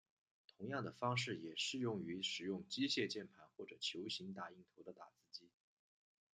[0.57, 5.47] 同样的方式也适用于使用机械键盘或者球形打印头的打字机。